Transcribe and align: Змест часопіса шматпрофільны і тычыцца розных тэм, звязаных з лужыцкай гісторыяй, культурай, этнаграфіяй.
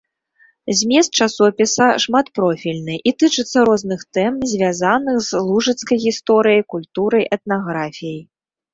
Змест 0.77 1.09
часопіса 1.25 1.89
шматпрофільны 2.05 2.95
і 3.11 3.15
тычыцца 3.25 3.67
розных 3.71 4.01
тэм, 4.19 4.33
звязаных 4.55 5.23
з 5.29 5.45
лужыцкай 5.53 6.05
гісторыяй, 6.09 6.61
культурай, 6.77 7.23
этнаграфіяй. 7.39 8.23